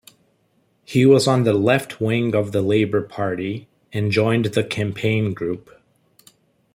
He 0.83 1.05
was 1.05 1.27
on 1.27 1.43
the 1.43 1.53
left-wing 1.53 2.33
of 2.33 2.53
the 2.53 2.63
Labour 2.63 3.03
Party, 3.03 3.67
and 3.93 4.09
joined 4.11 4.45
the 4.45 4.63
Campaign 4.63 5.35
Group. 5.35 5.69